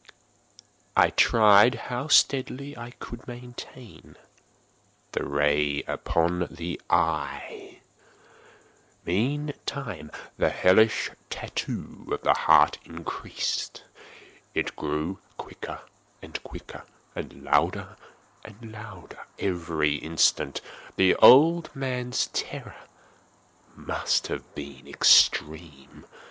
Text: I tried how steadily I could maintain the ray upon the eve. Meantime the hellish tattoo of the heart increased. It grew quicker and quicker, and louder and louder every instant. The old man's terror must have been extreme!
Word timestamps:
I 0.97 1.11
tried 1.11 1.75
how 1.75 2.07
steadily 2.07 2.75
I 2.75 2.89
could 2.97 3.27
maintain 3.27 4.15
the 5.11 5.23
ray 5.23 5.83
upon 5.83 6.47
the 6.49 6.81
eve. 6.91 7.79
Meantime 9.05 10.09
the 10.37 10.49
hellish 10.49 11.11
tattoo 11.29 12.09
of 12.11 12.23
the 12.23 12.33
heart 12.33 12.79
increased. 12.83 13.83
It 14.55 14.75
grew 14.75 15.19
quicker 15.37 15.81
and 16.19 16.41
quicker, 16.41 16.83
and 17.15 17.43
louder 17.43 17.95
and 18.43 18.71
louder 18.71 19.27
every 19.37 19.97
instant. 19.97 20.61
The 20.95 21.13
old 21.17 21.69
man's 21.75 22.25
terror 22.33 22.87
must 23.75 24.25
have 24.29 24.55
been 24.55 24.87
extreme! 24.87 26.07